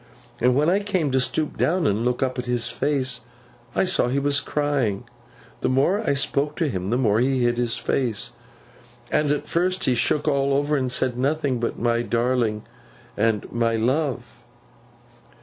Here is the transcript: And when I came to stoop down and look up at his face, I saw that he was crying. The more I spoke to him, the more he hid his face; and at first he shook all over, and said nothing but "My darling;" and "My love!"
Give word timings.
And 0.39 0.55
when 0.55 0.67
I 0.67 0.79
came 0.79 1.11
to 1.11 1.19
stoop 1.19 1.59
down 1.59 1.85
and 1.85 2.03
look 2.03 2.23
up 2.23 2.39
at 2.39 2.45
his 2.47 2.69
face, 2.71 3.21
I 3.75 3.85
saw 3.85 4.07
that 4.07 4.13
he 4.13 4.17
was 4.19 4.39
crying. 4.41 5.03
The 5.59 5.69
more 5.69 6.01
I 6.01 6.15
spoke 6.15 6.55
to 6.55 6.67
him, 6.67 6.89
the 6.89 6.97
more 6.97 7.19
he 7.19 7.43
hid 7.43 7.59
his 7.59 7.77
face; 7.77 8.33
and 9.11 9.29
at 9.29 9.45
first 9.45 9.83
he 9.85 9.93
shook 9.93 10.27
all 10.27 10.55
over, 10.55 10.75
and 10.75 10.91
said 10.91 11.19
nothing 11.19 11.59
but 11.59 11.77
"My 11.77 12.01
darling;" 12.01 12.63
and 13.15 13.45
"My 13.51 13.75
love!" 13.75 14.23